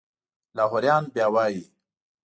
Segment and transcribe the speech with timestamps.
[0.55, 1.61] لاهوریان بیا وایي.